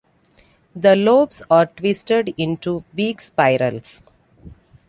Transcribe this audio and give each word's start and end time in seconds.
The 0.75 0.95
lobes 0.95 1.43
are 1.51 1.67
twisted 1.67 2.33
into 2.35 2.83
weak 2.95 3.21
spirals. 3.21 4.01